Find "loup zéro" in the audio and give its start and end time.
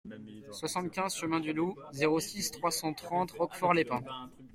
1.53-2.19